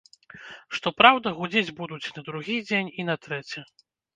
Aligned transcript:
Што 0.77 0.91
праўда, 1.01 1.27
гудзець 1.39 1.75
будуць 1.81 2.01
і 2.09 2.13
на 2.17 2.21
другі 2.31 2.57
дзень, 2.71 2.93
і 3.05 3.09
на 3.11 3.15
трэці. 3.29 3.59